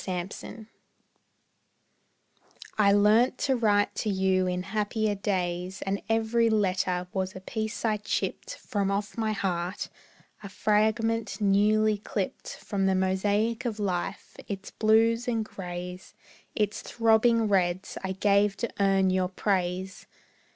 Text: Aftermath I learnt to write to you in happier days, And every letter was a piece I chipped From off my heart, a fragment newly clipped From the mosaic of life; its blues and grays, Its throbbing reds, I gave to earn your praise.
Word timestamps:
Aftermath 0.07 0.65
I 2.75 2.91
learnt 2.91 3.37
to 3.37 3.55
write 3.55 3.93
to 3.97 4.09
you 4.09 4.47
in 4.47 4.63
happier 4.63 5.13
days, 5.13 5.83
And 5.83 6.01
every 6.09 6.49
letter 6.49 7.05
was 7.13 7.35
a 7.35 7.39
piece 7.39 7.85
I 7.85 7.97
chipped 7.97 8.55
From 8.55 8.89
off 8.89 9.15
my 9.15 9.31
heart, 9.33 9.89
a 10.41 10.49
fragment 10.49 11.39
newly 11.39 11.99
clipped 11.99 12.49
From 12.55 12.87
the 12.87 12.95
mosaic 12.95 13.63
of 13.63 13.77
life; 13.77 14.35
its 14.47 14.71
blues 14.71 15.27
and 15.27 15.45
grays, 15.45 16.15
Its 16.55 16.81
throbbing 16.81 17.47
reds, 17.47 17.95
I 18.03 18.13
gave 18.13 18.57
to 18.57 18.73
earn 18.79 19.11
your 19.11 19.29
praise. 19.29 20.07